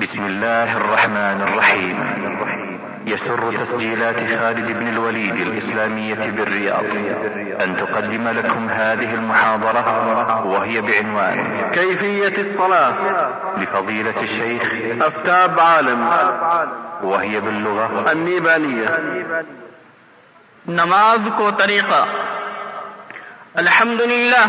[0.00, 1.98] بسم الله الرحمن الرحيم.
[3.06, 6.84] يسر تسجيلات خالد بن الوليد الإسلامية بالرياض.
[7.64, 12.94] أن تقدم لكم هذه المحاضرة وهي بعنوان كيفية الصلاة
[13.58, 14.62] لفضيلة الشيخ
[15.02, 16.08] أفتاب عالم
[17.02, 18.88] وهي باللغة النيبانية
[20.68, 22.04] نماز کو طریقہ
[23.54, 24.46] الحمد للہ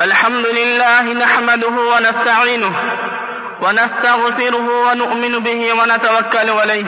[0.00, 3.05] الحمد للہ نحمده ونستعینه
[3.62, 6.84] ونستغفره ونؤمن به ونتوكل عليه.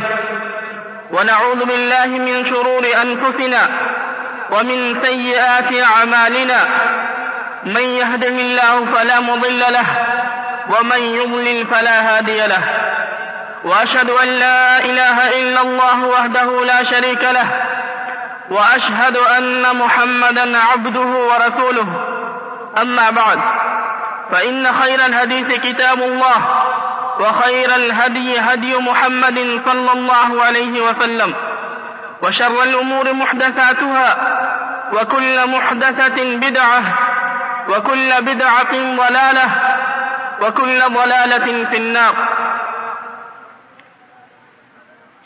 [1.12, 3.68] ونعوذ بالله من شرور أنفسنا
[4.50, 6.60] ومن سيئات أعمالنا.
[7.66, 9.86] من يهده الله فلا مضل له
[10.70, 12.62] ومن يضلل فلا هادي له.
[13.64, 17.48] وأشهد أن لا إله إلا الله وحده لا شريك له.
[18.50, 21.88] وأشهد أن محمدا عبده ورسوله.
[22.78, 23.38] أما بعد.
[24.32, 26.38] فإن خير الحديث كتاب الله
[27.20, 31.34] وخير الهدي هدي محمد صلى الله عليه وسلم
[32.22, 34.16] وشر الأمور محدثاتها
[34.92, 36.82] وكل محدثة بدعة
[37.68, 39.46] وكل بدعة ضلالة
[40.42, 42.14] وكل ضلالة في النار.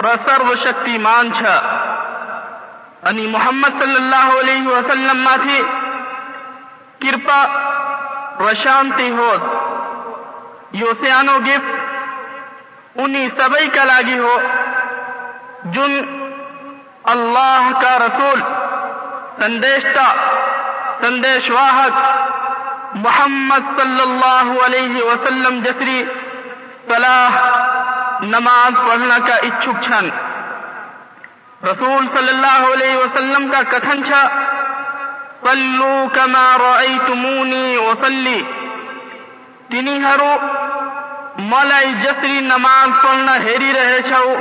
[0.00, 1.56] سرو شکتی مان چھا
[3.08, 5.26] انی محمد صلی اللہ علیہ وسلم
[7.00, 9.30] کر شانتی ہو
[10.72, 14.36] یو سیانو گف انی سبھی کا لاغی ہو
[15.72, 15.96] جن
[17.12, 18.40] اللہ کا رسول
[19.40, 20.06] سندیشتا
[21.00, 21.80] سندیش واہ
[23.06, 26.02] محمد صلی اللہ علیہ وسلم جسری
[26.88, 27.40] صلاح
[28.22, 30.08] نماز پڑھنا کا اچھک چھن۔
[31.62, 34.28] رسول صلی اللہ علیہ وسلم کا کتھن چھا۔
[35.44, 38.42] صلو کما رأیتمونی وصلی۔
[39.70, 40.36] تینی ہرو
[41.38, 44.36] ملائی جسری نماز پڑھنا ہیری رہے چھو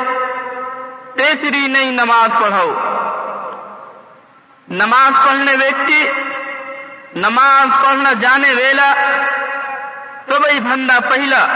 [1.18, 2.80] تیسری نئی نماز پڑھو
[4.68, 6.08] نماز پڑھنے ویکتی،
[7.16, 8.94] نماز پڑھنا جانے ویلا
[10.30, 11.48] سبئی بھندہ پہلا۔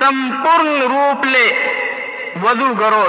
[0.00, 1.44] સંપૂર્ણ રૂપ લે
[2.42, 3.06] વજુ કરો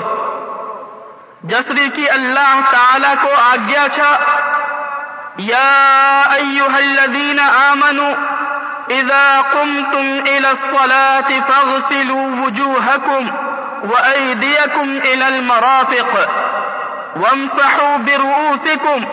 [1.44, 4.00] જસરી કી અલ્લાહ તાલા કો આજ્ઞા છ
[5.52, 8.10] યા અય્યુહલ્લદીન આમનુ
[8.92, 13.32] اذا قمتم الى الصلاه فاغسلوا وجوهكم
[13.84, 16.30] وايديكم الى المرافق
[17.16, 19.06] وامسحوا برؤوسكم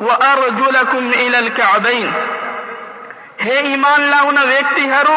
[0.00, 2.12] وارجلكم الى الكعبين
[3.38, 5.16] હે ઈમાન લાવના વ્યક્તિ હરો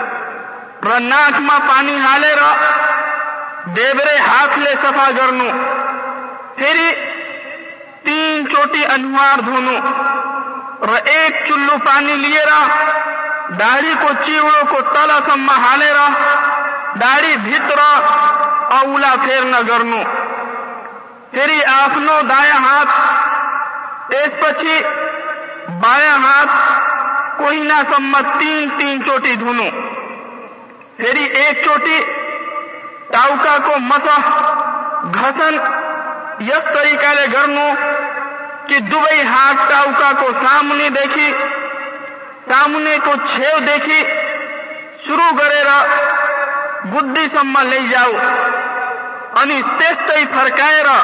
[0.83, 2.23] ر نک میں پانی ہر
[4.27, 5.43] ہاتھ لفا کر د
[11.05, 12.15] ایک چلو پانی
[13.59, 17.79] لاڑی کو چیوڑوں کو تلسم ہالی بھیتر
[18.77, 19.83] اولا فی گر
[21.31, 21.97] فیری آپ
[22.29, 24.43] دایا ہاتھ ایک
[25.81, 26.55] بایا ہاتھ
[27.37, 29.80] کوئناسم تین تین چوٹی د
[31.01, 32.03] تیری ایک چوٹی
[33.11, 34.17] ٹاؤکا کو مسا
[35.13, 35.55] گھسن،
[36.39, 37.67] یس طریقہ لے گرنو
[38.69, 41.31] کہ دبئی ہاتھ ٹاؤکا کو سامنے دیکھی،
[42.49, 44.03] سامنے کو چھو دیکھی،
[45.07, 45.63] شروع کرے
[46.83, 48.11] بدھی سما لے جاؤ۔
[49.41, 51.03] انی تیستہی پھرکائے را،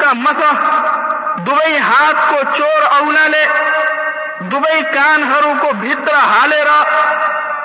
[0.00, 0.50] کا مسا
[1.36, 3.44] دبئی ہاتھ کو چور اونلے
[4.50, 6.82] دبئی کان ہرو کو بھیتر ہالے را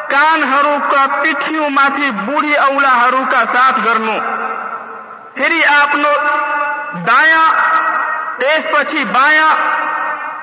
[0.09, 4.17] کان ہرو کا پیٹھیوں ماتھی بوڑھی اولا ہرو کا ساتھ گرنو۔
[5.33, 6.11] پھر آپ نو
[7.07, 7.47] دایاں
[8.39, 9.49] تیس پچھی بایاں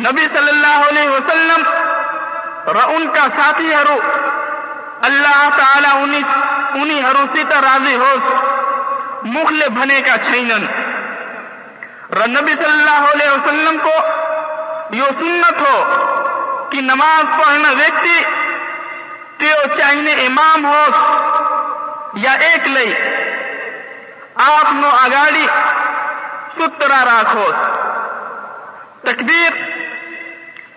[0.00, 1.62] نبی صلی اللہ علیہ وسلم
[2.66, 3.98] اور ان کا ساتھی ہرو۔
[5.02, 6.22] اللہ تعالی
[6.74, 8.14] انہی ہرو سیتا راضی ہو۔
[9.22, 10.66] مخل بھنے کا چھینن۔
[12.30, 13.92] نبی صلی اللہ علیہ وسلم کو
[14.94, 15.84] یہ سنت ہو
[16.70, 18.24] کہ نماز پڑھنا ویکتی
[19.36, 20.82] تیو چاہیے امام ہو
[22.14, 22.94] یا ایک لئی۔
[24.34, 25.46] آپ نو اگاڑی
[26.58, 27.50] سترا راکھو۔
[29.02, 29.71] تکبیر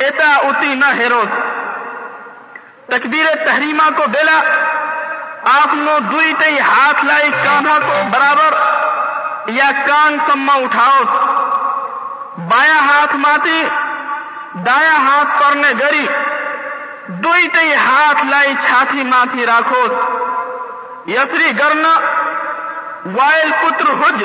[0.00, 1.28] ایتا اتی نہ ہیروز
[2.86, 4.40] تکبیر تحریمہ کو بیلا۔
[5.58, 8.56] آپ نو دوئی تئی ہاتھ لائی کانہ کو برابر۔
[9.46, 11.02] یا کان سما اٹھاؤ۔
[12.48, 13.68] بایا ہاتھ ماتی
[14.54, 16.06] دایا ہاتھ پرنے گری۔
[17.08, 19.86] دوئی تئی ہاتھ لائی چھاتی ماتی راکھو۔
[21.06, 22.00] یسری گرنا،
[23.14, 24.24] وائل پتر حج۔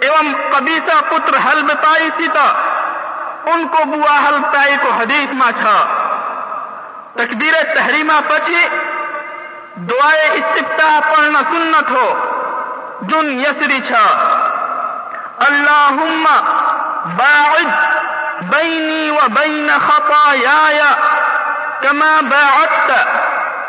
[0.00, 2.71] ایوم قبیسہ پتر حل بتائی سیتا۔
[3.46, 5.76] ان کو بوا بواہل تائی کو حدیث ماں چھا۔
[7.14, 8.66] تکبیر تحریمہ پچی
[9.76, 12.30] دعائے استفتا پڑھنا سنت ہو۔
[13.02, 14.06] جن یسری چھا۔
[15.38, 16.24] اللہم
[17.16, 17.96] باعد
[18.42, 20.94] بینی و بین خطایایا
[21.80, 22.90] کما باعدت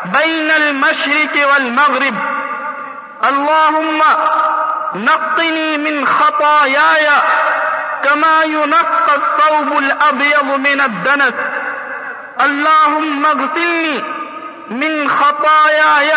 [0.04, 2.22] بین المشرق والمغرب۔
[3.24, 4.02] اللہم
[4.94, 7.43] نقنی من خطایایا
[8.04, 11.34] كما ينقى الثوب الأبيض من الدنس.
[12.40, 14.04] اللهم اغسلني
[14.70, 16.12] من خطاياي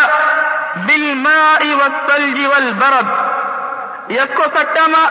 [0.76, 3.06] بالماء والثلج والبرد.
[4.10, 5.10] يكو ستما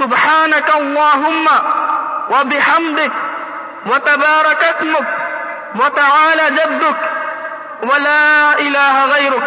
[0.00, 1.46] سبحانك اللهم
[2.30, 3.12] وبحمدك
[3.86, 5.06] وتبارك اسمك
[5.80, 6.96] وتعالى جدك.
[7.82, 9.46] ولا إله غيرك.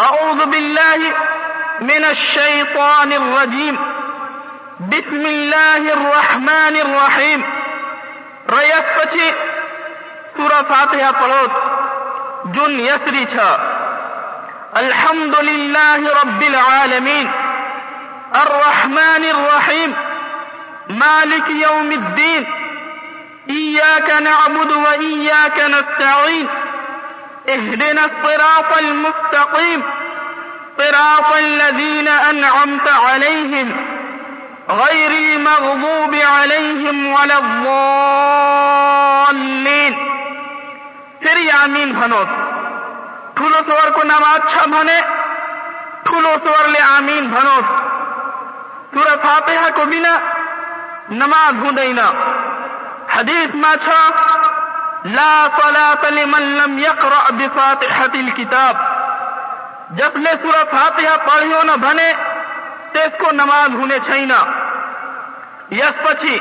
[0.00, 1.14] أعوذ بالله
[1.80, 3.76] من الشيطان الرجيم.
[4.80, 7.42] بسم الله الرحمن الرحيم.
[8.50, 9.30] ريس پچی
[10.36, 11.50] سورة فاتحة پڑھوس
[12.44, 13.56] جن يسري چھا
[14.76, 17.30] الحمد لله رب العالمين.
[18.36, 19.94] الرحمن الرحيم.
[20.88, 22.44] مالك يوم الدين.
[23.50, 26.63] إياك نعبد وإياك نستعين.
[27.48, 29.82] اهدنا الصراط المستقيم.
[30.78, 33.68] صراط الذين أنعمت عليهم
[34.70, 37.84] غير المغضوب عليهم ولا الضالين.
[41.24, 42.30] تري امين হনত
[43.36, 45.02] ঠুলো তোয়ার কো নামাজ সামনে।
[46.04, 47.66] ঠুলো তোয়ারলে আমিন হনত
[48.94, 50.20] তোরা ফাতেহা কবি না
[51.10, 52.06] নামাজ হুঁদাই না।
[53.08, 54.00] হাদিস মাছা
[55.04, 58.76] لا صلاة لمن لم يقرأ بفاتحة الكتاب۔
[59.90, 62.12] جس نے سورة فاتحة پڑھی ہو نہ بنے
[62.92, 64.44] تو کو نماز ہونے چھائینا
[65.70, 66.38] یس پچھی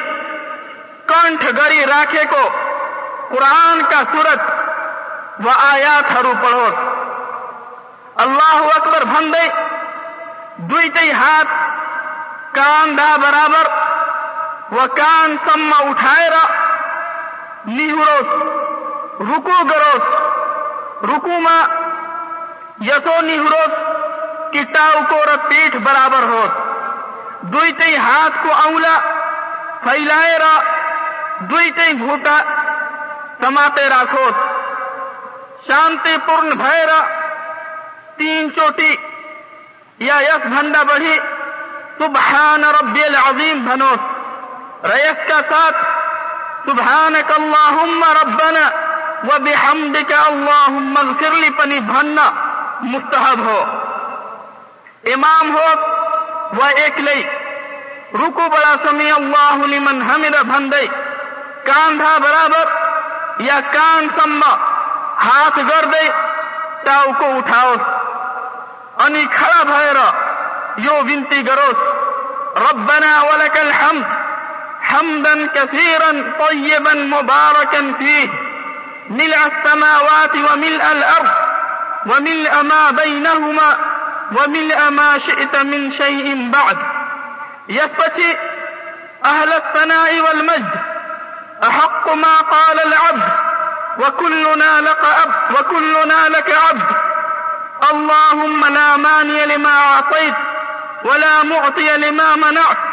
[1.06, 2.50] کنٹھ گری راکھے کو
[3.30, 4.42] قرآن کا سورت
[5.46, 6.68] و آیات ہرو پڑھو۔
[8.16, 9.48] اللہ اکبر بھندے،
[10.58, 11.70] دوئی تی ہاتھ
[12.56, 13.68] کان دا برابر
[14.74, 16.73] و کان سما اٹھائے رہا۔
[17.66, 18.34] نیہروس
[19.22, 20.06] رکو گروس۔
[21.04, 21.58] رکوما
[22.88, 23.74] یسو نیہروس
[24.54, 25.18] کٹاؤ کو
[25.50, 26.62] پیٹ برابر ہوت
[27.54, 28.98] دوئی ہاتھ کو اولا
[29.84, 30.54] پھیلائے را،
[31.50, 32.38] دوئی گھوٹا
[33.42, 34.36] سماتے راکھوت
[35.68, 37.00] شانتی پورن بھیرا
[38.18, 38.96] تین چوٹی
[40.00, 41.18] یا یس بھنڈا بڑھی۔
[41.98, 46.03] سبحان ربی العظیم بھنوت ریس کا ساتھ
[46.66, 48.70] سبحانك اللهم ربنا
[49.24, 52.32] وبحمدك اللهم اغفر لي پنی بھاننا
[52.82, 53.64] مستحب ہو۔
[55.06, 55.68] امام ہو
[56.58, 57.24] و ایک لئی۔
[58.14, 60.88] رکو بڑا سمی اللہ لمن حمد بھندئی۔
[61.66, 62.66] کاندھا برابر
[63.42, 64.56] یا کان سما
[65.26, 66.10] ہاتھ گر دے
[66.86, 67.74] تاؤ کو اٹھاؤ۔
[69.06, 69.96] انی کھڑا بھائر
[70.78, 71.80] یو ونتی گروس۔
[72.58, 74.23] ربنا ولک الحمد۔
[74.84, 78.30] حمدا كثيرا طيبا مباركا فيه.
[79.10, 81.32] ملء السماوات وملء الأرض
[82.06, 83.78] وملء ما بينهما
[84.32, 86.78] وملء ما شئت من شيء بعد.
[87.70, 88.38] يفتي
[89.26, 90.70] أهل الثناء والمجد.
[91.64, 93.30] أحق ما قال العبد.
[94.00, 96.96] وكلنا لك عبد وكلنا لك عبد.
[97.92, 100.34] اللهم لا ماني لما أعطيت
[101.04, 102.93] ولا معطي لما منعت.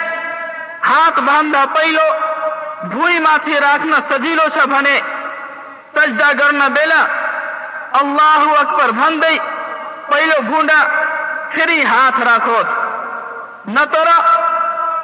[0.85, 2.05] ہاتھ باندہ پہلے
[2.85, 4.65] بھى رکھنا سجل چاہ
[6.75, 7.05] بيلا
[7.99, 9.37] اہ اكبر بندے
[10.09, 10.81] پہ گڑا
[11.55, 12.69] فاط ركھوس
[13.67, 14.03] نہ تو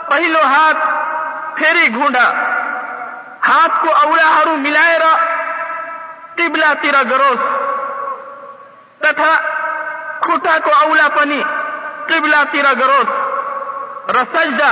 [0.09, 0.81] پہلو ہاتھ
[1.57, 1.89] فا ہيں
[3.95, 5.15] اولا ملا
[6.35, 7.41] ٹيبلہ تير كروس
[9.01, 9.19] تر
[10.23, 11.41] كاكلا پنى
[12.07, 14.71] ٹيبلہ تر كروسا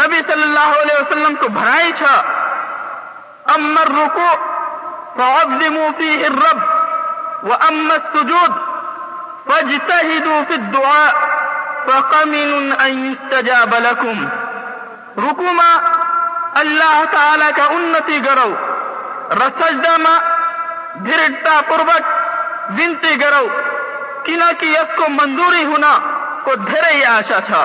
[0.00, 2.14] نبی sallallahu alaihi wasallam તો ભરાય છે
[3.54, 4.28] અમર રુકુ
[5.16, 6.62] فعظموا فيه الرب
[7.42, 8.52] واما السجود
[9.48, 11.14] فاجتهدوا في الدعاء
[11.86, 14.28] فقمن ان يستجاب لكم
[15.18, 15.70] رکوما
[16.60, 18.54] اللہ تعالی کا انتی کرو
[19.40, 20.16] رسجدما
[21.04, 22.08] دھرٹتا قربت
[22.78, 23.46] ونتی کرو
[24.24, 25.92] کنا کی اس کو منظوری ہونا
[26.44, 27.64] کو دھرے آشا چھا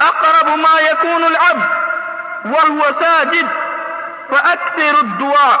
[0.00, 1.68] أقرب ما يكون العبد
[2.46, 3.48] وهو ساجد
[4.30, 5.60] فأكثر الدعاء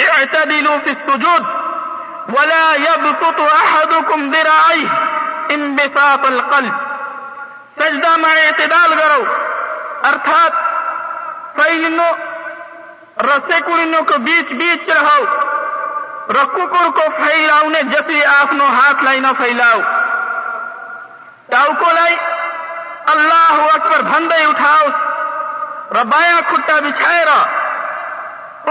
[0.00, 1.44] اعتدلوا في السجود
[2.36, 4.88] ولا يبسط احدكم ذراعيه
[5.54, 6.74] انبساط القلب.
[7.80, 9.22] سجدہ میں اعتدال کرو
[10.08, 10.52] ارتھات
[11.56, 12.08] پہلنو
[13.26, 15.24] رسے کڑینوں کو بیچ بیچ رہو.
[16.34, 19.80] رکوکر کو پھیلاؤ نے جسی آفنو ہاتھ لائن پھیلاؤ
[21.50, 22.14] ٹاؤکو لائی،
[23.12, 24.86] اللہ اکبر بھندے اٹھاؤ.
[25.98, 27.44] ربایا کھٹا بچھائے رہا.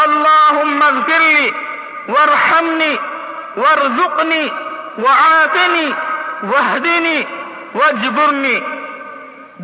[0.00, 1.48] اللهم اغفر لي
[2.08, 2.98] وارحمني
[3.56, 4.44] وارزقني
[4.98, 5.94] وعافني
[6.50, 7.18] واهدني
[7.74, 8.56] واجبرني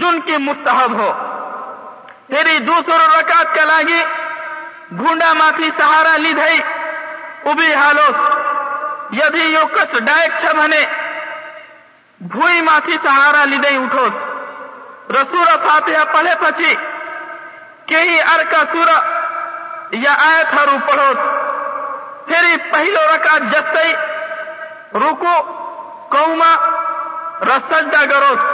[0.00, 1.10] جن کی متحد ہو۔
[2.28, 4.00] تیری دوسر رکعت کلاگی
[4.98, 6.58] گھونڈا مافی سہارا لیدھئی
[7.50, 8.18] ابھی حالوس
[9.18, 10.84] یدی یو کس ڈائک چھ بھنے
[12.32, 16.74] بھوئی مافی سہارا لیدھئی اٹھوس رسول فاتحہ پلے پچی
[17.86, 18.98] کئی ارکا سورہ
[20.02, 21.20] یا آیت ہرو پڑھوس
[22.28, 23.92] تیری پہلو رکعت جستائی
[24.94, 25.36] رکو،
[26.08, 26.52] قومہ،
[27.40, 28.53] رسجدہ گروس۔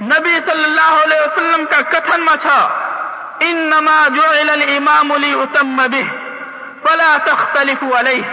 [0.00, 2.60] نبی صلی اللہ علیہ وسلم کا کتھن مچھا
[3.48, 6.06] انما جعل الامام لی اتم به
[6.86, 8.24] فلا تختلف علیہ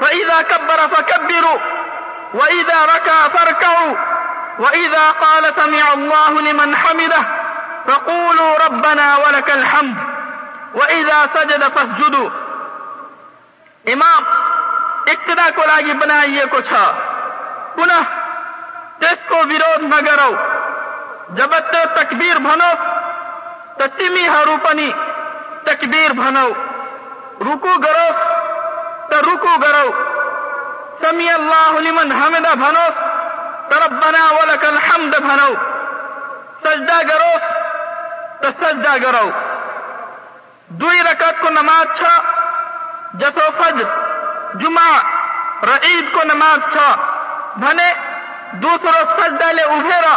[0.00, 1.58] فإذا کبر فکبروا
[2.34, 3.96] وإذا ركع فاركعوا
[4.58, 7.22] وإذا قال سمع الله لمن حمده
[7.88, 9.96] فقولوا ربنا ولك الحمد
[10.74, 12.30] وإذا سجد فاسجدوا.
[13.92, 14.24] امام
[15.06, 16.84] اقتدا کو لاگی بنائیے کچھا
[17.74, 18.00] پنہ
[19.00, 20.32] جس کو ویرود نہ کرو
[21.36, 22.70] جبت ಜಬತ್ತೆ ತಕ್ಬೀರ್ ಭನೋ
[24.28, 24.90] ہارو پنی
[25.64, 26.48] تکبیر بھنو
[27.48, 28.08] رکو گرو
[29.10, 29.90] تو رکو گرو
[31.00, 32.86] سمی اللہ لمن حمد بھنو
[33.76, 35.52] ربنا ولك الحمد بھنو
[36.64, 37.32] سجدہ گرو
[38.40, 39.28] تو سجدہ گرو
[40.80, 42.16] دوئی رکعت کو نماز چھا
[43.20, 43.82] جسو فج
[44.62, 44.96] جمعہ
[45.72, 46.88] رعید کو نماز چھا
[47.60, 47.92] بھنے
[48.62, 50.16] دوسرو سجدہ لے اوہرہ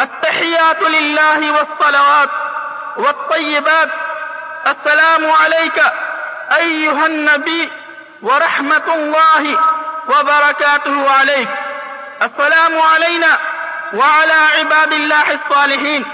[0.00, 2.30] التحيات لله والصلوات
[2.96, 3.88] والطيبات
[4.66, 5.82] السلام عليك
[6.56, 7.72] أيها النبي
[8.22, 9.58] ورحمة الله
[10.08, 11.48] وبركاته عليك
[12.22, 13.38] السلام علينا
[13.94, 16.04] وعلى عباد الله الصالحين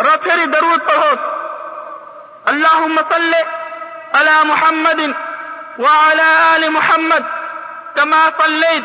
[0.00, 1.16] رفر درود پڑھو
[2.48, 3.34] اللهم صل
[4.14, 5.14] على محمد
[5.78, 7.39] وعلى آل محمد
[7.96, 8.84] كما صليت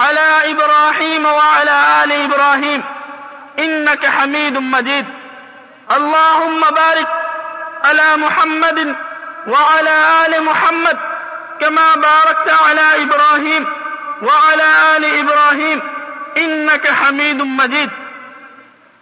[0.00, 2.84] على إبراهيم وعلى آل إبراهيم.
[3.58, 5.06] إنك حميد مجيد.
[5.92, 7.08] اللهم بارك
[7.84, 8.96] على محمد
[9.46, 10.98] وعلى آل محمد
[11.60, 13.66] كما باركت على إبراهيم
[14.22, 15.80] وعلى آل إبراهيم.
[16.36, 17.90] إنك حميد مجيد.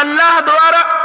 [0.00, 1.04] الله دوارا.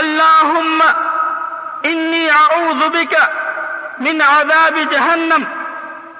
[0.00, 0.80] اللهم
[1.84, 3.14] إني أعوذ بك
[3.98, 5.46] من عذاب جهنم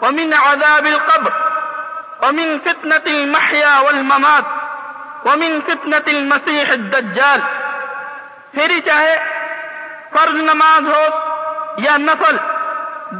[0.01, 1.33] ومن عذاب القبر
[2.23, 4.45] ومن فتنة المحيا والممات
[5.25, 7.41] ومن فتنة المسيح الدجال.
[8.53, 9.17] پھر چاہے
[10.13, 11.05] فرض نماز ہو
[11.85, 12.37] یا نفل،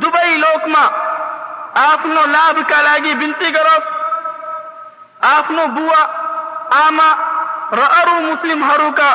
[0.03, 0.85] دبئی لوکما
[1.81, 3.79] آپنو لابھ کا لاگی بنتی کرو
[5.31, 6.03] آپنو بوا،
[6.85, 7.11] آما
[7.73, 9.15] رو مسلم ہرو کا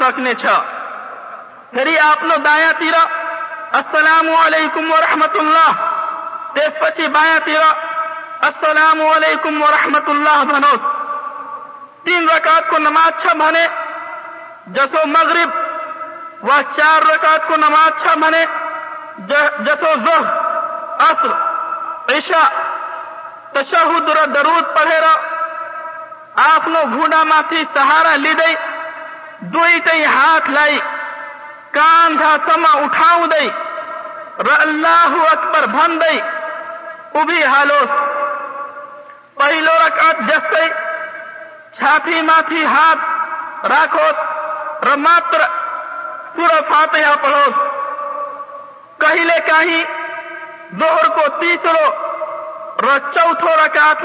[0.00, 0.46] શકને છ
[1.72, 2.96] ફરી આપનો દાયા તીર
[3.80, 5.72] અસલામ અલૈકુમ વરહમતુલ્લાહ
[8.40, 10.74] السلام علیکم ورحمۃ اللہ بھنو
[12.04, 13.64] تین رکعت کو نماز چھ بنے
[14.74, 18.44] جسو مغرب و چار رکعت کو نماز چھ بنے
[19.64, 20.28] جسو ظہر
[21.06, 21.32] عصر
[22.14, 22.46] عشاء
[23.54, 25.37] تشہد درود پڑھے رہا
[26.34, 28.66] آپ گوڈا میارا لاتا
[32.46, 33.48] سم اٹھے
[34.40, 36.02] راہر بند
[37.14, 37.70] ابھی ہال
[39.34, 40.54] پہلے رک جس
[41.80, 44.26] چافی ہاتھ رکھوس
[44.98, 47.54] ماتیا پڑھوس
[51.40, 51.90] دیسرو
[52.78, 54.04] ر چوٹو رکت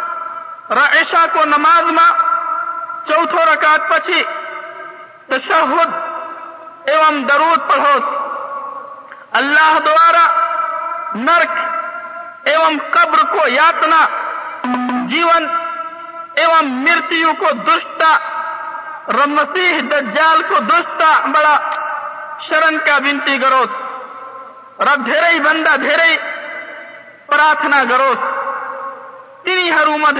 [0.71, 2.11] رشا کو نماز میں
[3.07, 4.21] چوتھو رکعت پچی
[5.29, 5.89] تشہد
[6.89, 7.95] ایوم درود پڑھو۔
[9.39, 10.25] اللہ دوارا
[11.15, 11.57] نرک
[12.49, 13.99] ایوم قبر کو یاتنا،
[15.09, 15.47] جیون
[16.41, 18.11] ایوم مرتیو کو دشتا
[19.17, 21.55] رمسیح دجال کو دشتا، بڑا
[22.47, 25.99] شرن کا بنتی گروت رب دھیرے بندہ دیر
[27.27, 27.53] پرا
[27.89, 28.23] کروس
[29.43, 29.59] تین
[30.01, 30.19] مد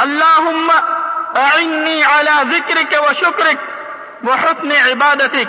[0.00, 0.70] اللهم
[1.36, 3.60] أعني على ذكرك وشكرك
[4.24, 5.48] وحسن عبادتك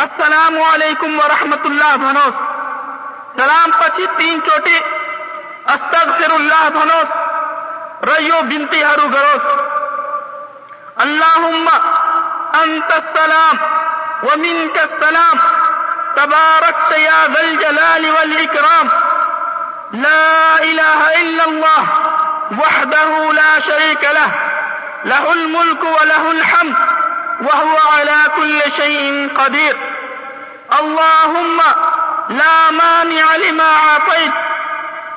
[0.00, 2.36] السلام علیکم ورحمۃ اللہ بھنوس
[3.40, 4.76] سلام پچی تین چوٹی۔
[5.72, 9.44] استغفر اللہ بھنوس ریو بنتی ہرو گروس
[11.04, 11.68] اللہم
[12.60, 13.56] انت السلام
[14.22, 15.36] ومنک السلام۔
[16.14, 18.88] تبارکت یا ذا الجلال والاکرام۔
[20.06, 21.92] لا الہ الا اللہ
[22.62, 24.30] وحده لا شريك له
[25.12, 26.80] له الملك وله الحمد۔
[27.44, 29.04] وهو على كل شيء
[29.36, 29.89] قدير
[30.78, 31.60] اللهم
[32.28, 34.32] لا مانع لما أعطيت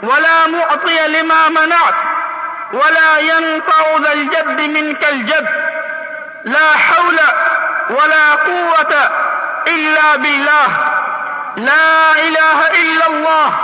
[0.03, 1.95] ولا معطي لما منعت
[2.73, 5.47] ولا ينفع ذا الجد منك الجد
[6.45, 7.19] لا حول
[7.89, 9.11] ولا قوة
[9.67, 10.67] إلا بالله
[11.57, 13.59] لا إله إلا الله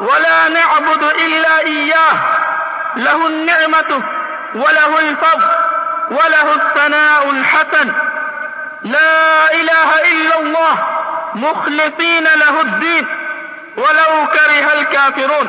[0.00, 2.16] ولا نعبد إلا إياه
[2.96, 4.02] له النعمة
[4.54, 5.48] وله الفضل
[6.10, 7.92] وله الثناء الحسن
[8.82, 10.95] لا إله إلا الله
[11.36, 13.06] مخلصين له الدين.
[13.76, 15.48] ولو كره الكافرون.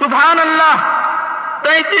[0.00, 0.76] سبحان الله
[1.64, 2.00] تيتي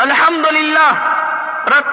[0.00, 0.92] الحمد لله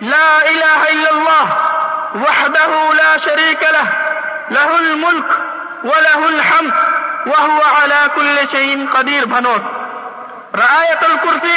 [0.00, 1.46] لا إله إلا الله
[2.14, 3.86] وحده لا شريك له
[4.50, 5.30] له الملك
[5.84, 6.74] وله الحمد
[7.26, 9.62] وهو على كل شيء قدير بنوت
[10.54, 11.56] رآية الكرسي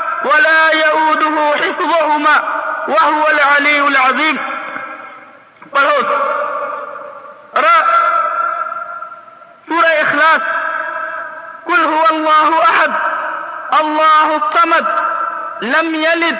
[0.25, 2.43] ولا يؤوده حفظهما
[2.87, 4.37] وهو العلي العظيم.
[5.73, 6.09] بلوت
[7.55, 7.85] را
[9.69, 10.41] سورة إخلاص.
[11.67, 12.91] قل هو الله أحد
[13.79, 14.87] الله الصمد
[15.61, 16.39] لم يلد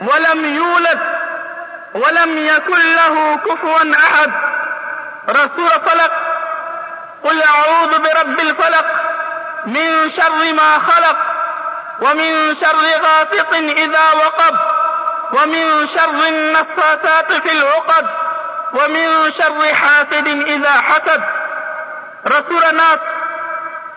[0.00, 1.00] ولم يولد
[1.94, 4.32] ولم يكن له كفوا أحد.
[5.28, 6.12] رسول فلق
[7.24, 8.86] قل أعوذ برب الفلق
[9.66, 11.29] من شر ما خلق.
[12.00, 14.58] ومن شر غاسق إذا وقب
[15.32, 18.06] ومن شر النفاثات في العقد
[18.74, 21.22] ومن شر حاسد إذا حسد.
[22.26, 22.98] رسول الناس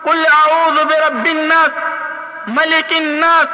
[0.06, 1.70] قل أعوذ برب الناس
[2.46, 3.48] ملك الناس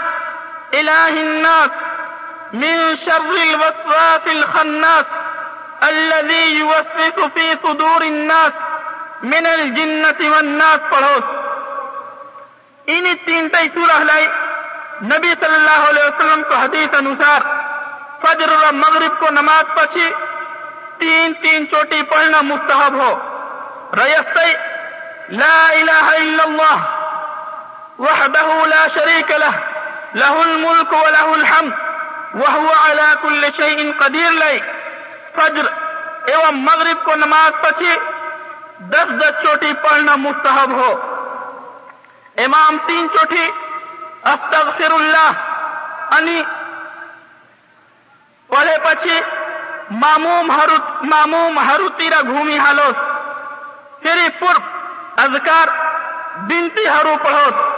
[0.75, 1.71] إله الناس
[2.53, 5.05] من شر الوسواس الخناس
[5.89, 8.53] الذي يوسوس في صدور الناس
[9.23, 10.81] من الجنة والناس
[12.87, 14.27] انہی تین تئی سورہ لائی
[15.09, 17.45] نبی صلی اللہ علیہ وسلم کو حدیث انوسار
[18.23, 20.09] فجر اور مغرب کو نماز پچھی
[20.99, 23.13] تین تین چوٹی پڑھنا مستحب ہو۔
[24.01, 24.53] ریستی
[25.37, 26.83] لا الہ الا اللہ
[27.99, 29.55] وحده لا شریک له
[30.25, 31.75] له الملک وله الحمد
[32.43, 34.61] وهو على كل شيء قدیر لائی
[35.39, 35.73] فجر
[36.35, 37.97] ایوم مغرب کو نماز پچھی
[38.93, 40.93] دس دس چوٹی پڑھنا مستحب ہو۔
[42.47, 43.51] امام تین چوٹی
[44.23, 44.93] અસ્તગફિર
[48.51, 49.21] ولے پچھے
[50.01, 52.91] ماموم حروت ماموم حروتی را گھومی હાલો
[54.03, 54.59] تیری پر
[55.25, 55.69] اذکار
[56.49, 57.69] بنتی ہرو پڑھوت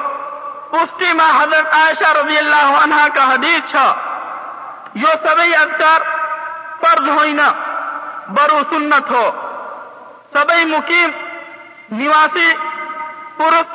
[0.73, 3.87] پشتی میں حضرت عائشہ رضی اللہ عنہ کا حدیث چھا
[5.03, 6.01] یو سبھی اذکار
[6.83, 7.51] فرض ہوئی نا
[8.37, 9.25] برو سنت ہو
[10.35, 11.11] سبھی مقیم
[11.99, 12.53] نواسی
[13.37, 13.75] پورش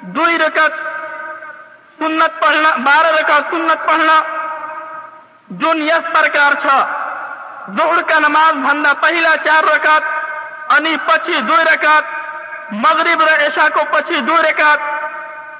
[0.00, 0.72] دوئی رکعت
[1.98, 4.20] سنت پڑھنا، بارہ رکعت سنت پڑھنا
[5.48, 5.88] جن
[6.62, 6.78] چھا
[7.76, 8.54] زہر کا نماز
[9.00, 10.04] پہلا چار رقت
[10.68, 11.30] اچھی پچ
[11.72, 12.04] رکت
[12.72, 14.80] مذریب ر کو پچ دور رکعت،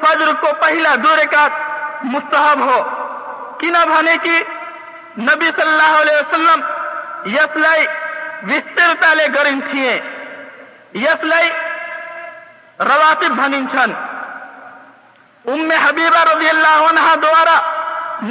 [0.01, 2.61] فجر کو پہلا دو رکعت مستحب
[3.94, 4.42] ہونے کی
[5.18, 5.92] نبی سلیہ
[8.49, 9.14] وسترتا
[12.81, 13.92] روایب بنی چھن۔
[15.54, 17.59] ام حبیبہ رضی اللہ عنہ دوارا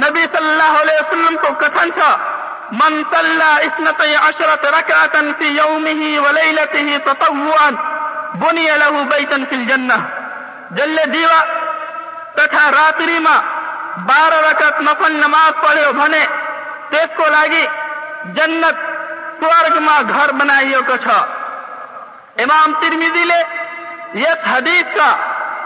[0.04, 2.16] نبی صلی اللہ علیہ وسلم کو کتن تھا،
[2.72, 7.70] من صلى اثنتي عشرة ركعة في يومه وليلته تطوعا
[8.40, 9.98] بنی له بیتا فی الجنہ.
[10.78, 11.40] جل جیوا
[12.36, 13.36] تتھا راتری ما
[14.06, 16.24] بار رکعت نفل نماز پڑھے و بھنے
[16.90, 18.82] تیس کو તેસકો جنت
[19.40, 21.18] سوارگ ما گھر بنائیو کچھا
[22.44, 23.42] امام ترمیدی لے
[24.22, 25.08] یہ حدیث کا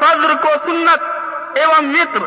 [0.00, 1.02] فجر کو سنت
[1.60, 2.22] ایوم متر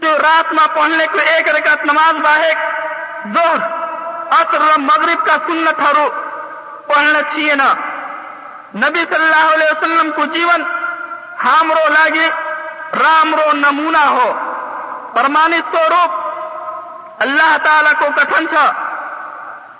[0.00, 2.62] جو رات میں پڑھنے کو ایک رکعت نماز باہر
[3.34, 3.60] زہر
[4.38, 6.08] اثر و مغرب کا سنت ہرو
[6.88, 7.68] پڑھنا چاہیے نا
[8.84, 10.62] نبی صلی اللہ علیہ وسلم کو جیون
[11.44, 12.28] ہام رو لاگے
[13.02, 14.32] رام رو نمونہ ہو
[15.14, 18.85] پرمانت تو روپ اللہ تعالی کو کٹن چھ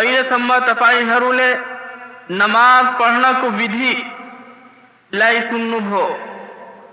[0.00, 1.54] عین سمبا تپائی ہرولے
[2.42, 3.92] نماز پڑھنا کو ودھی
[5.18, 6.06] لائی سنب ہو۔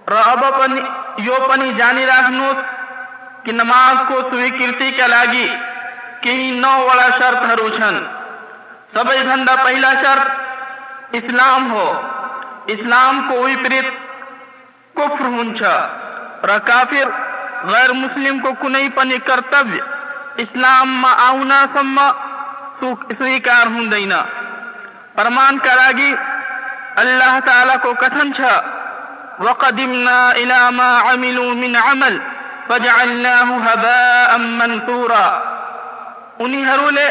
[0.08, 0.82] رب پنی
[1.26, 2.60] یو پنی جانی راخنوت
[3.46, 5.48] کہ نماز کو سویکرتی کے لاگی
[6.22, 6.32] کہ
[6.62, 8.04] نو وڑا شرط ہروچن
[8.94, 10.28] سب دھندا پہلا شرط،
[11.20, 11.88] اسلام ہو۔
[12.74, 13.88] اسلام کو وپریت
[14.98, 15.76] کفر ہنچا
[16.66, 17.08] کافر
[17.72, 19.18] غیر مسلم کو کنئی پنی
[20.44, 21.12] اسلام ما
[22.84, 24.26] ఇసుని కారణుందైన
[25.18, 26.18] పరమాన్ కలాగి
[26.98, 28.40] అల్లాహ్ తాలాకు కథంచ
[29.46, 32.16] وقدمنا إلى ما عملوا من عمل
[32.70, 35.28] فجعلناه هباء منثورا۔
[36.40, 37.08] انہی حرولے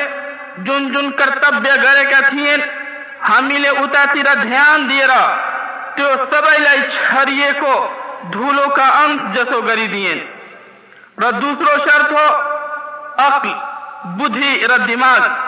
[0.66, 2.60] جن جن کر تب بے گرے کا تھین
[3.28, 5.22] حاملے اتا تیرا دھیان دیرا
[5.96, 7.74] تو سب سبیلائی چھریے کو
[8.32, 10.18] دھولو کا انت جسو گری دین
[11.22, 12.28] رد دوسرو شرط ہو،
[13.26, 13.52] عقل،
[14.18, 15.47] بدھی رد دماغ۔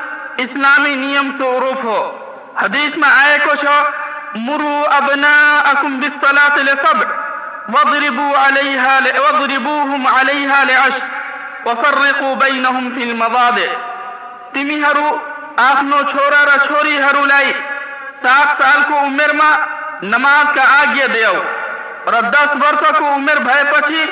[0.37, 2.17] اسلامی نیم تو عروف ہو۔
[2.61, 3.83] حدیث میں آئے کچھ ہو،
[4.35, 7.05] مرو ابنا اکم بسلاط لصبر
[7.73, 9.19] وضربوا عليها ل...
[9.19, 11.05] وضربوهم عليها لعشر،
[11.65, 13.71] وفرقوا بينهم في المضاجع
[14.53, 15.17] تمی ہرو،
[15.57, 17.51] آخنو چھورا را چھوری ہرو لائی۔
[18.21, 19.57] سات سال کو عمر ما
[20.01, 21.43] نماز کا آگے دیو۔
[22.05, 24.05] اور دس برس کو عمر بھائی پچی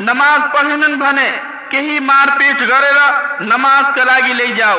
[0.00, 1.30] نماز پڑھنن بھنے
[1.68, 4.78] کہیں مار پیٹ گرے را، نماز کلاگی لے جاؤ۔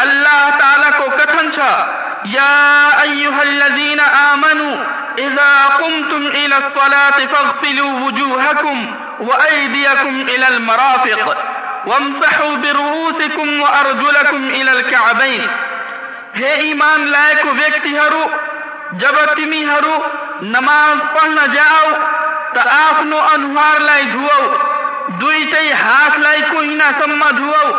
[0.00, 1.86] الله تعالى كوكتن شا.
[2.24, 4.76] يا أيها الذين آمنوا
[5.18, 11.36] إذا قمتم إلى الصلاة فاغسلوا وجوهكم وأيديكم إلى المرافق
[11.86, 15.50] وامسحوا برؤوسكم وأرجلكم إلى الكعبين.
[16.34, 18.30] هي إيمان لايكو بيكتي هرو
[18.92, 20.04] جبتمي هرو
[20.42, 21.90] نماز پڑھنا جاؤ
[22.54, 24.56] تآفنو انوار لائي دھوو
[25.20, 27.78] دوئتي هاف لائي کوئنا سمّا دھوو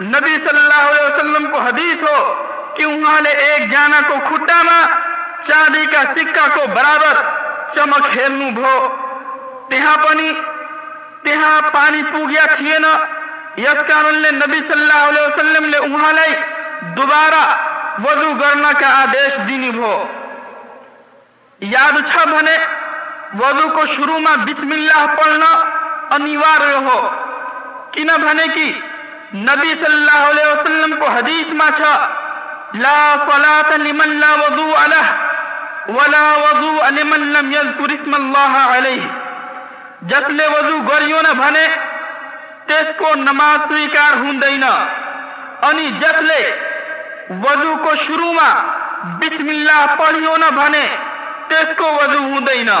[0.00, 2.44] نبی صلی اللہ علیہ وسلم کو حدیث ہو
[2.76, 4.86] کہ انہوں نے ایک جانا کو کھٹا نہ
[5.46, 7.22] چاندی کا سکہ کو برابر
[7.74, 8.96] چمک کھیلنو بھو۔
[9.70, 10.32] تہاں پانی
[11.22, 12.96] تہاں پانی پو گیا کھیے نہ
[13.56, 16.34] یس کارن لے نبی صلی اللہ علیہ وسلم لے انہاں لئی
[16.96, 17.44] دوبارہ
[18.04, 20.04] وضو گرنا کا آدیش دینی بھو۔
[21.60, 22.56] یاد اچھا بھنے،
[23.38, 25.50] وضو کو شروع میں بسم اللہ پڑھنا
[26.14, 27.10] انیوار رہو۔
[27.90, 28.80] کینہ بھنے کی
[29.34, 31.94] نبی صلی اللہ علیہ وسلم کو حدیث ماچھا
[32.82, 39.10] لا صلاة لمن لا وضوء له ولا وضوء لمن لم يذكر اسم الله عليه
[40.38, 41.66] لے وضوء گریوں نہ بھنے
[42.68, 44.70] تیس کو نماز سویکار ہون دینا
[45.68, 46.40] انی جس لے
[47.42, 48.48] وضوء کو شروع ما
[49.20, 50.86] بسم اللہ پڑھیوں نہ بھنے
[51.48, 52.80] تیس کو وضوء ہون دینا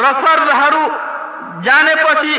[0.00, 0.86] رفر، رہرو،
[1.62, 2.38] جانے پچی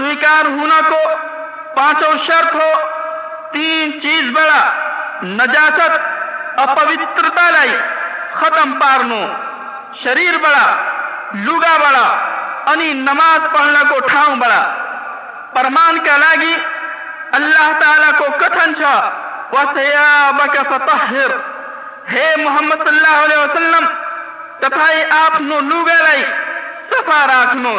[0.00, 0.98] سویکار ہونا کو
[1.74, 2.70] پانچوں شرط ہو
[3.52, 4.60] تین چیز بڑا
[5.22, 5.98] نجاست
[6.62, 7.76] اپوترتا لائی
[8.36, 9.20] ختم پارنو
[10.02, 10.64] شریر بڑا
[11.44, 12.06] لوگا بڑا
[12.72, 14.62] انی نماز پڑھنا کو ٹھاؤں بڑا
[15.54, 16.56] پرمان کا لاگی
[17.38, 18.96] اللہ تعالی کو کتھن چھا
[19.52, 21.38] وَسَيَابَكَ فَتَحْحِرُ
[22.12, 23.94] ہے محمد صلی اللہ علیہ وسلم
[24.60, 26.24] تفائی آپنو لوگا لائی
[26.90, 27.78] صفا راکھنو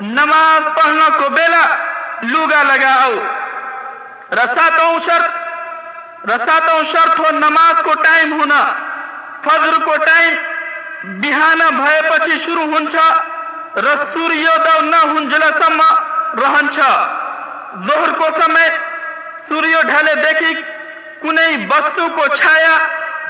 [0.00, 1.64] نماز پڑھنا کو بیلا،
[2.22, 3.12] لوگا لگاؤ
[4.32, 8.60] رساتا ہوں شرط، رساتوں شرط ہو نماز کو ٹائم ہونا۔
[9.44, 10.34] فجر کو ٹائم
[11.22, 12.94] بہانا بھائے پچی شروع ہنچ
[13.76, 15.88] رسور یودو نہ ہنجلا سما
[16.42, 16.78] رہنچ
[17.88, 18.68] زہر کو سمیں
[19.48, 20.54] سوریو ڈھلے دیکھی
[21.22, 22.76] کنے بستو کو چھایا۔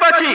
[0.00, 0.34] پچی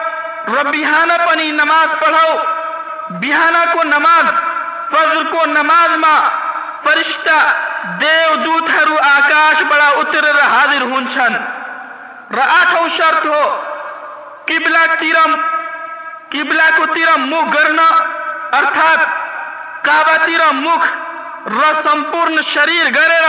[0.47, 2.37] و بہانہ پنی نماز پڑھو
[3.09, 4.25] بہانہ کو نماز
[4.91, 6.15] فجر کو نماز ما
[6.83, 7.39] فرشتہ،
[8.01, 11.33] دیو دوت ہرو آکاش بڑا اتر را حاضر ہون چھن۔
[12.35, 13.61] را آٹھو شرط ہو،
[14.45, 15.35] قبلہ تیرم،
[16.29, 17.87] قبلہ کو تیرم مو گرنا
[18.57, 19.05] ارثات
[19.85, 20.89] کعبہ تیرم مکھ
[21.47, 23.19] ر سمپورن شریر گرے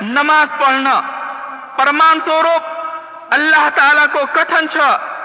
[0.00, 1.00] نماز پڑھنا۔
[1.76, 2.64] پرمان تو سوروپ
[3.30, 5.15] اللہ تعالیٰ کو کتھن چھا۔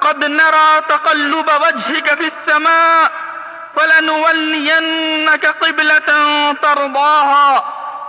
[0.00, 3.10] قد نرى تقلب وجهك في السماء
[3.76, 6.08] فلنولينك قبلة
[6.62, 7.64] ترضاها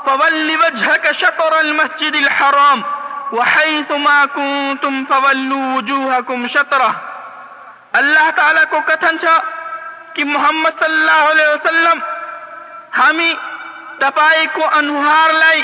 [0.06, 2.84] فول وجهك شطر المسجد الحرام
[3.32, 6.96] وحيث ما كنتم فولوا وجوهكم شطرة.
[7.96, 9.20] الله تعالى کو کتن
[10.16, 12.02] كي محمد صلى الله عليه وسلم
[12.94, 13.34] همي
[14.00, 15.64] تپائی أنهار انہار لائی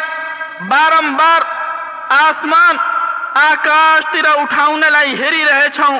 [0.70, 1.42] بارم بار
[2.16, 2.78] آسمان
[3.42, 6.00] آکاش تیرا اٹھاؤن لائی ہری رہے چھاؤں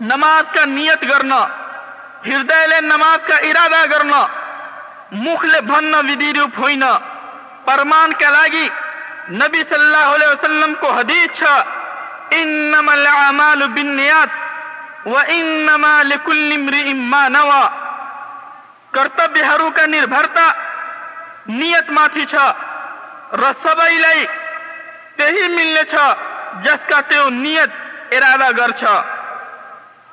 [0.00, 1.38] نماز کا نیت کرنا،
[2.26, 4.20] ہردے لے نماز کا ارادہ کرنا
[5.24, 6.92] مخل بھننا ودی روپ ہوئینا
[7.64, 8.66] پرمان کا لاگی،
[9.40, 11.54] نبی صلی اللہ علیہ وسلم کو حدیث چھا،
[12.38, 17.62] انما الاعمال بالنیات وانما لکل امرئ ما نوى
[18.92, 20.50] کرتبیہ ہرو کا نربھرتا،
[21.48, 22.52] نیت ماتھی چھا
[23.42, 24.26] رسبائی لئی
[25.16, 26.12] تہی ملنے چھا،
[26.64, 29.00] جس کا تیو نیت ارادہ گر چھا۔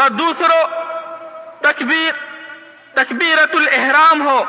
[0.00, 0.68] اور دوسرو
[1.60, 2.12] تکبیر
[2.94, 4.44] تکبیرت الاحرام ہو۔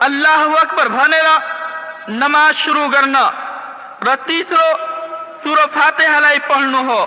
[0.00, 1.22] اللہ اکبر، بھانے
[2.08, 3.30] نماز شروع کرنا۔
[4.06, 4.70] ر تیسرو
[6.90, 7.06] ہو۔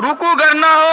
[0.00, 0.92] رکو کرنا ہو۔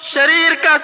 [0.00, 0.76] شریر کا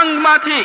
[0.00, 0.64] انگ ماتھی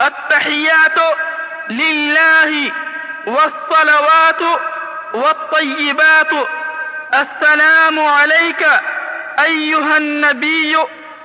[0.00, 0.98] التحيات
[1.70, 2.72] لله
[3.26, 4.42] والصلوات
[5.14, 6.32] والطيبات
[7.14, 8.66] السلام عليك
[9.38, 10.76] أيها النبي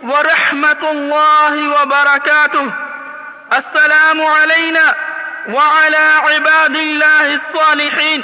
[0.03, 2.71] ورحمة الله وبركاته
[3.53, 4.95] السلام علينا
[5.49, 8.23] وعلى عباد الله الصالحين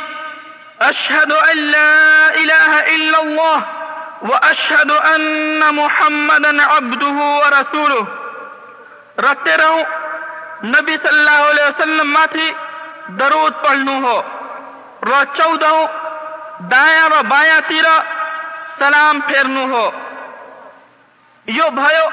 [0.81, 3.61] أشهد أن لا إله إلا الله
[4.21, 8.03] وأشهد أن محمدا عبده ورسوله.
[9.23, 9.81] رتے رہو
[11.03, 12.51] صلى الله عليه علیہ وسلم ماتھی
[13.19, 14.21] درود پڑھنو ہو.
[15.05, 15.73] رو چودہ
[16.71, 17.21] دایا و
[18.79, 19.91] سلام پھیرنو ہو.
[21.45, 22.09] یو بھائیو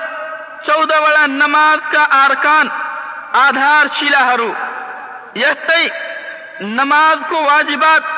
[0.67, 2.69] چودہ والا نماز کا آرکان
[3.33, 4.53] آدھار شیلہ ہرو.
[6.61, 8.18] نماز کو واجبات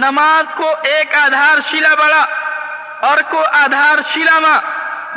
[0.00, 2.24] نماز کو ایک آدھار شیلا بڑا
[3.08, 4.58] اور کو آدھار شیلا ماں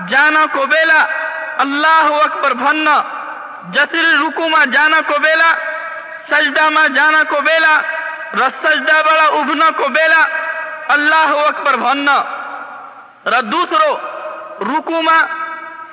[0.09, 0.99] جانا کو بیلا
[1.63, 2.95] اللہ اکبر بھننا
[3.73, 5.51] جسر رکو ماں جانا کو بیلا
[6.29, 7.75] سجدہ ماں جانا کو بیلا
[8.39, 10.23] رس سجدہ بڑا ابنا کو بیلا
[10.95, 12.21] اللہ اکبر بھننا
[13.51, 13.95] دوسرو
[14.69, 15.21] رکو ماں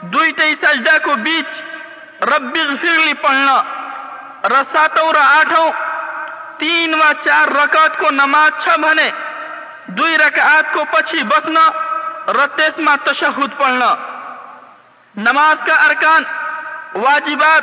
[0.00, 1.62] دویتے سجدہ کو، بیچ
[2.22, 3.62] رب اغفرلی پڑھنا.
[4.44, 5.70] رساتوں را آٹھوں
[6.58, 9.10] تین و چار رکعت کو نماز چھ بھنے.
[9.86, 11.70] دوئی رکعت کو پچھی بسنا،
[12.32, 13.94] رتیس رتیسما تشہد پڑھنا.
[15.16, 16.24] نماز کا ارکان،
[16.94, 17.62] واجبات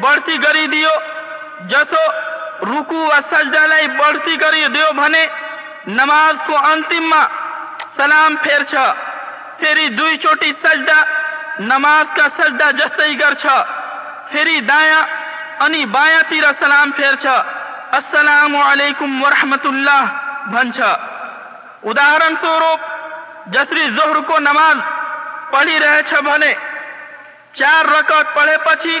[0.00, 0.90] بڑھتی گری دیو،
[1.60, 2.04] جسو
[2.62, 5.26] رکو و سجدہ لئی بڑھتی گری دیو بھنے،
[5.86, 7.28] نماز کو انتیم ماں
[7.96, 8.92] سلام پھیر چھا۔
[9.58, 11.04] پھری دوی چوٹی سجدہ،
[11.58, 13.64] نماز کا سجدہ جستی گر چھا۔
[14.30, 15.04] پھری دایا،
[15.60, 17.42] انی بایا تیرا سلام پھیر چھا۔
[17.92, 20.04] السلام علیکم ورحمت اللہ
[20.46, 20.92] بھن چھا۔
[21.82, 22.80] اداہرن سوروپ
[23.46, 24.76] جسری زہر کو نماز
[25.50, 26.54] پڑھی رہے چھا بھنے۔
[27.54, 29.00] چار رکعت پڑھے پچھی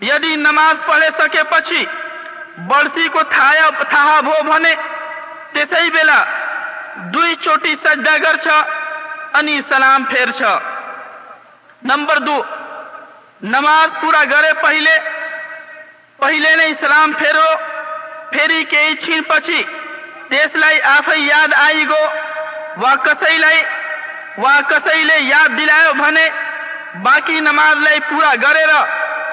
[0.00, 1.42] یعنی نماز پڑھ سکے
[2.68, 4.74] برشی کوہ ہونے
[5.54, 6.22] اسی بلا
[7.12, 7.20] دو
[11.82, 12.42] نمبر دو
[13.42, 14.98] نماز پورا کرے پہلے
[16.20, 17.48] پہلے نئی سلام فیرو
[18.32, 18.64] فیری
[19.00, 19.50] چھی پچ
[21.18, 22.04] یاد آئی گو
[22.76, 23.24] وا کس
[24.68, 24.88] کس
[25.18, 25.80] یاد دلا
[27.02, 28.56] باقی نماز پورا کر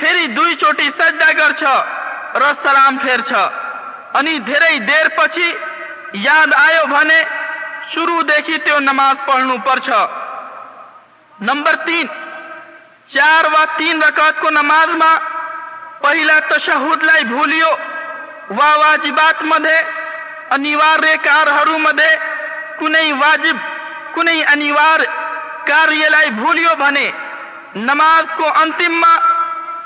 [0.00, 1.52] سجا کر
[2.62, 3.38] سرام فیچر
[6.14, 7.22] یاد آئے
[7.94, 9.56] شروع دیکھ نماز پڑھنے
[13.14, 14.88] چار وکت کو نماز
[16.00, 17.52] پہلا تو شہد لائی بھول
[18.50, 20.84] وا واجبات مداریہ
[21.78, 22.00] مد
[23.20, 23.46] واج
[24.14, 25.00] کنوار
[27.76, 28.88] نماز کو اتنی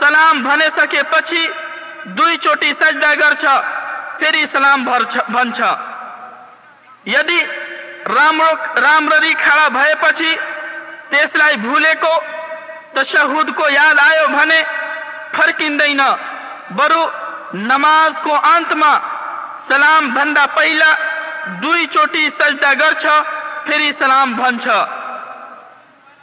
[0.00, 0.42] سلام
[2.72, 3.14] سجدہ
[9.38, 9.94] کڑا بھائی
[13.54, 14.62] کو یاد آئے
[15.36, 15.62] فرک
[17.54, 18.36] نماز کو
[19.68, 20.14] سلام
[20.54, 20.66] پہ
[22.38, 24.34] سجدہ سلام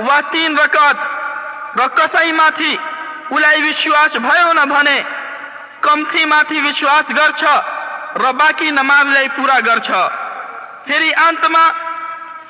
[0.00, 0.96] وا تین رقت
[4.16, 5.04] میری
[5.82, 7.12] کمفی میشوس
[8.70, 9.58] نماز پورا
[10.86, 11.56] کری اتم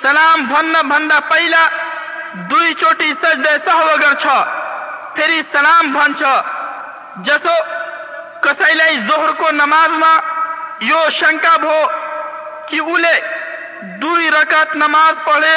[0.02, 1.66] سلام بن بندہ پہلا
[2.50, 3.56] دئی چوٹی سجدہ
[5.52, 6.12] سلام بن
[7.24, 7.54] جسو
[8.42, 10.18] کسلائی زوہر کو نماز میں
[10.80, 11.56] یہ شکا
[14.00, 15.56] ہوئی رقت نماز پڑے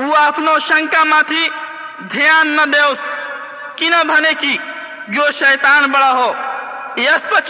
[0.00, 0.38] وہ آپ
[5.38, 6.10] شاتان بڑا
[6.96, 7.40] ایسا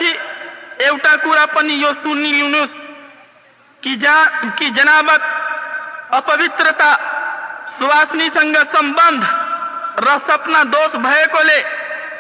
[4.77, 5.11] جناب
[7.81, 8.29] اپنی
[8.73, 9.25] سمند
[9.99, 10.97] ر سپنا دوست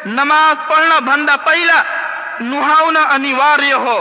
[0.06, 1.80] نماز پڑھنا بند پہ
[2.40, 4.00] نوعنا اینواریہ ہو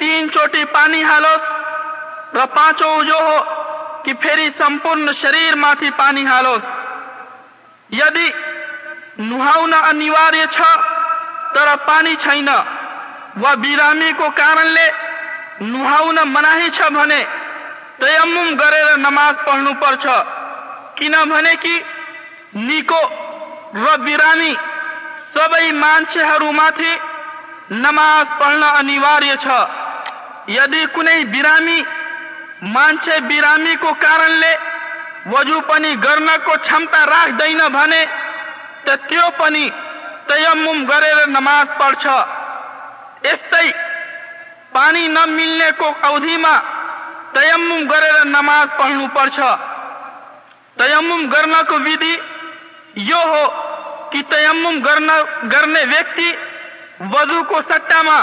[0.00, 1.60] تین چوٹی پانی ہالوس
[2.34, 4.08] ر پانچ اجو ہوپ
[5.20, 6.62] شریر میں پانی ہالوس
[7.90, 8.30] یعنی
[9.18, 10.44] نہونا اینواریہ
[11.54, 17.24] تر پانی چھوٹے کارنونا منا چنے
[17.98, 20.06] تم کرماز پڑھ پڑھ
[21.60, 21.80] کی؟
[22.58, 24.42] نو رم
[25.34, 26.96] سب مسے
[27.70, 29.34] نماز پڑھنا اینواریہ
[30.50, 30.84] دی
[32.64, 34.42] بنچے برامی کو کارل
[35.68, 35.94] پانی
[36.44, 37.66] کو چمتا رکھنے
[40.28, 42.06] تیام کرماز پڑھ
[43.22, 43.54] اس
[44.72, 46.58] پانی نملنے کو ادھی میں
[47.34, 49.40] تیام گر نم پڑھنے پڑھ
[50.76, 51.10] تیام
[51.68, 51.76] کو
[53.22, 54.82] ہوم
[57.10, 58.22] وز کو سٹا میں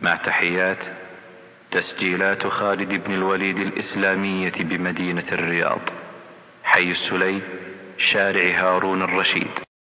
[0.00, 0.86] مع تحیات
[1.74, 5.80] تسجيلات خالد بن الوليد الإسلامية بمدينة الرياض
[6.64, 7.40] حي السلي
[7.98, 9.73] شارع هارون الرشيد.